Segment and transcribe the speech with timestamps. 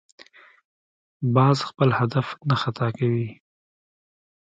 [1.35, 3.27] باز خپل هدف نه خطا کوي